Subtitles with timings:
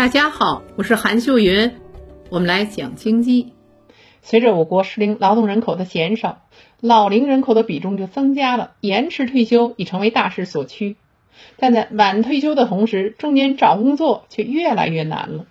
[0.00, 1.72] 大家好，我是韩秀云，
[2.30, 3.52] 我们来讲经济。
[4.22, 6.40] 随着我国适龄劳动人口的减少，
[6.80, 10.96] 老龄人口的比重就增加了，延迟退休已成为大势所趋。
[11.58, 15.44] 但在晚退休的同时，中年找工作却越来越难了。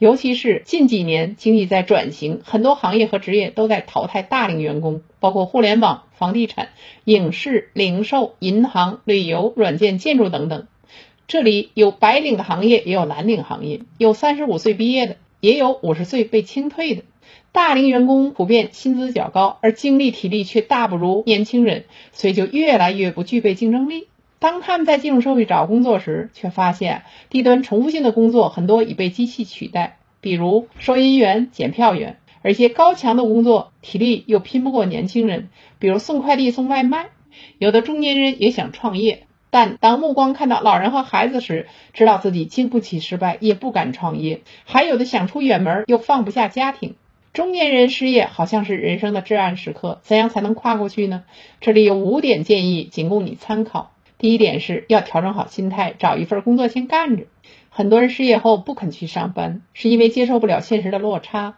[0.00, 6.70] 尤其是近几年经济在转型，很多行业和职业都在淘汰大龄员工，包括互联网、房地产、
[7.04, 10.66] 影视、零售、银行、旅游、软件、建筑等等。
[11.28, 17.02] 这里有白领的行业，也有蓝领行业，有三十五岁毕业的，也有五十岁被清退的。
[17.50, 24.06] 大龄员工普遍薪资较高，而精力体力却大不如年轻人，所以就越来越不具备竞争力。
[24.38, 35.48] 当他们在进入社会找工作时，却发现低端重复性的工作很多已被机器取代，比如收银员、检票员；而一些高强度工作，体力又拼不过年轻人，
[35.80, 37.08] 比如送快递、送外卖。
[37.58, 39.26] 有的中年人也想创业。
[39.50, 44.42] 但当目光看到老人和孩子时，知道自己经不起失败，也不敢创业。
[44.64, 46.94] 还有的想出远门，又放不下家庭。
[47.32, 51.24] 中年人失业好像是人生的至暗时刻，怎样才能跨过去呢？
[51.60, 53.92] 这里有五点建议，仅供你参考。
[54.18, 57.24] 第一点是要调整好心态，找一份工作先干着。
[57.68, 61.56] 很多人失业后不肯去上班，是因为接受不了现实的落差。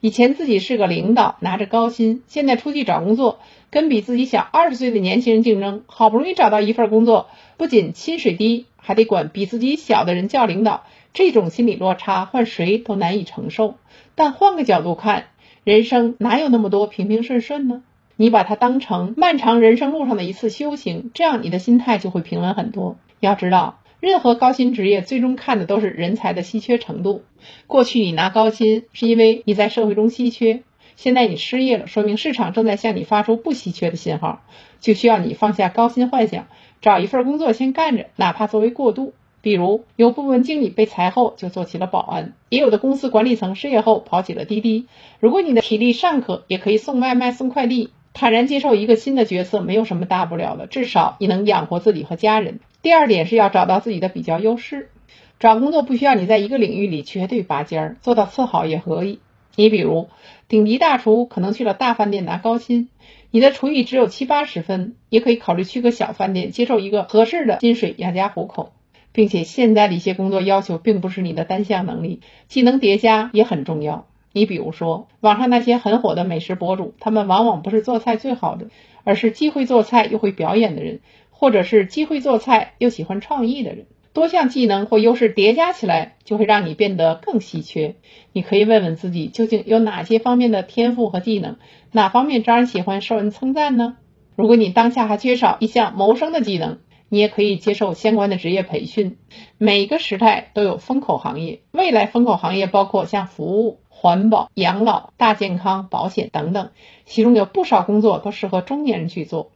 [0.00, 3.38] 以前自己是个领导，拿着高薪，现在出去找工作，
[3.70, 13.74] 跟比自己小二十岁的年轻人竞争，好不容易找到一份工作，不仅薪水低，还得管比自己小的人叫领导，这种心理落差换谁都难以承受。
[14.14, 15.26] 但换个角度看，
[15.64, 17.82] 人生哪有那么多平平顺顺呢？
[18.16, 22.96] 你把它当成漫长人生路上的一次修行，这样你的心态就会平稳很多。
[23.18, 23.79] 要知道。
[24.00, 27.22] 任何高薪职业最终看的都是人才的稀缺程度。
[27.66, 30.62] 过去你拿高薪是因为你在社会中稀缺，
[30.96, 34.42] 现在你失业了，说明市场正在向你发出不稀缺的信号，
[34.80, 36.48] 就需要你放下高薪幻想，
[36.80, 39.12] 找一份工作先干着，哪怕作为过渡。
[39.42, 44.86] 比如有部门经理被裁后就做起了保安，也有的公司管理层失业后跑起了滴滴。
[45.18, 52.60] 如果你的体力尚可，也可以送外卖、送快递，坦然接受一个新的角色，没有什么大不了的，至少你能养活自己和家人。
[52.82, 54.90] 第二点是要找到自己的比较优势。
[55.38, 59.20] 找工作不需要你在一个领域里绝对拔尖儿，做到次好也可以。
[59.56, 60.08] 你比如
[60.48, 62.88] 顶级大厨可能去了大饭店拿高薪，
[63.30, 68.72] 你的厨艺只有七八十分，也可以考虑去个小饭店，接受一个合适的薪水养家糊口。
[69.12, 74.06] 并且现在的一些工作要求并不是你的单项能力，技能叠加也很重要。
[74.32, 78.66] 你比如说网上那些很火的美食博主，他们往往不是做菜最好的，
[79.04, 81.00] 而是既会做菜又会表演的人。
[81.30, 87.94] 或者是既会做菜又喜欢创意的人，多项技能或优势叠加起来，就会让你变得更稀缺。
[88.34, 91.56] 你可以问问自己，究竟有哪些方面的天赋和技能，
[91.92, 93.96] 哪方面招人喜欢、受人称赞呢？
[94.36, 99.18] 如果你当下还缺少一项谋生的技能，你也可以接受相关的职业培训。
[99.58, 106.70] 每个时代都有风口行业，未来风口行业包括像服务、环保、养老、大健康、保险等等，
[107.04, 109.50] 其中有不少工作都适合中年人去做。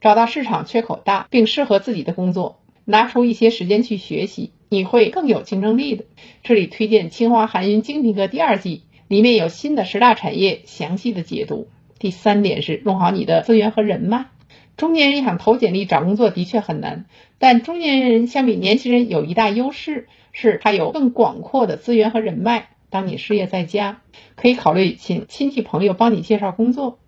[0.00, 6.04] 找到市场缺口大并适合自己的工作，拿出一些时间去学习，你会更有竞争力的。
[6.42, 11.68] 这里推荐清华韩云精品课第二季，里面有新的十大产业详细的解读。
[11.98, 14.26] 第三点是用好你的资源和人脉。
[14.76, 17.04] 中年人想投简历找工作的确很难，
[17.38, 22.70] 但中年人相比年轻人有一大优势，是他有更广阔的资源和人脉。
[22.90, 24.00] 当你失业在家，
[24.34, 26.98] 可以考虑请亲戚朋友帮你介绍工作。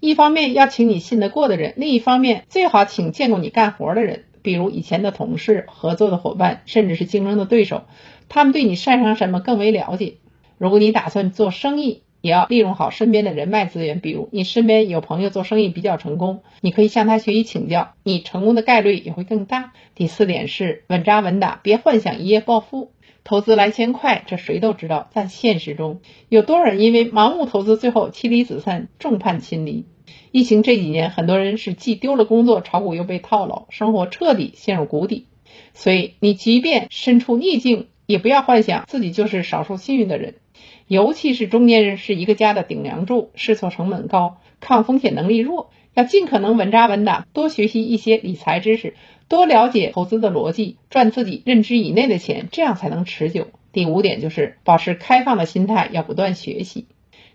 [0.00, 7.84] 一方面要请你信得过的人，另一方面最好请见过你干活的人，比如以前的同事、合作的伙伴，甚至是竞争的对手，
[8.28, 10.14] 他们对你擅长什么更为了解。
[10.56, 19.74] 如果你打算做生意，也要利用好身边的人脉资源，比如你身边有朋友做生意比较成功，你可以向他学习请教，你成功的概率也会更大。
[19.94, 22.92] 第四点是稳扎稳打，别幻想一夜暴富。
[23.24, 29.84] 投资来钱快，这谁都知道，但现实中有多少人因为盲目投资，最后妻离子散、众叛亲离？
[30.30, 35.26] 疫情这几年，很多人是既丢了工作，炒股又被套牢，生活彻底陷入谷底。
[35.74, 40.36] 所以，你即便身处逆境，也不要幻想自己就是少数幸运的人。
[40.86, 48.94] 尤其是中年人，是一个家的顶梁柱，试错成本高，抗风险能力弱，要尽可能稳扎稳打，多学习一些理财知识。
[49.26, 53.48] 多了解投资的逻辑，赚自己认知以内的钱，这样才能持久。
[53.72, 56.86] 第五点就是保持开放的心态，要不断学习。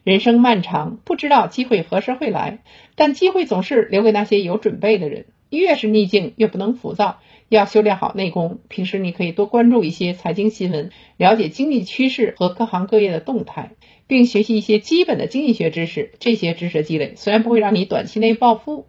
[0.04, 2.60] 人生漫长，不知道机会何时会来，
[2.96, 5.26] 但机会总是留给那些有准备的人。
[5.50, 7.20] 越是逆境，越不能浮躁，
[7.50, 8.60] 要修炼好内功。
[8.70, 13.72] 平时你可以多关注一些财经新闻，了解经济趋势和各行各业的动态，
[14.08, 16.14] 并学习一些基本的经济学知识。
[16.20, 18.86] 这些知识积累虽然不会让你短期内暴富，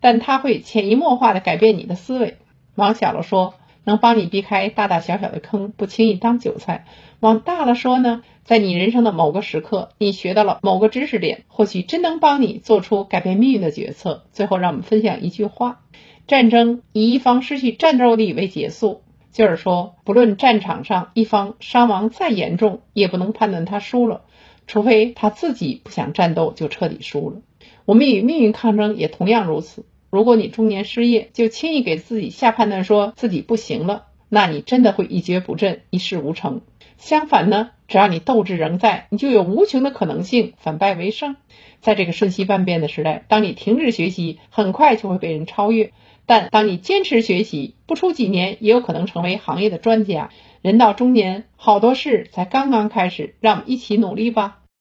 [0.00, 2.36] 但它会潜移默化的改变你的思维。
[2.74, 6.86] 王小了说：“能帮你避开大大小小的坑，不轻易当韭菜。
[7.20, 14.24] 往大了说呢，在你人生的某个时刻，你学到了某个知识点，或许真能帮你做出改变命运的决策。
[14.32, 15.80] 最后，让我们分享一句话：
[16.26, 19.02] 战争以一方失去战斗力为结束。
[19.32, 24.22] 就是说，不论战场上一方伤亡再严重，也不能判断他输了，
[24.66, 27.36] 除非他自己不想战斗，就彻底输了。
[27.86, 29.86] 我们与命运抗争也同样如此。
[30.12, 36.60] 如果你中年失业，就轻易给自己下判断，说自己不行了，那你真的会一蹶不振，一事无成。
[36.98, 41.36] 相反呢，只要你斗志仍在，你就有无穷的可能性反败为胜。
[41.80, 45.92] 在这个瞬息万变的时代，当你停止学习，很快就会被人超越。
[46.26, 50.28] 但当你坚持学习，不出几年也有可能成为行业的专家。
[50.60, 54.58] 人到中年，好多事才刚刚开始，让我们一起努力吧。